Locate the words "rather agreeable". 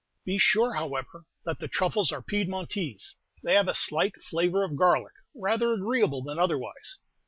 5.35-6.23